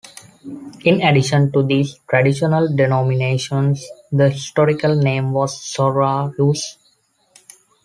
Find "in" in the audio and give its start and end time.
0.83-0.99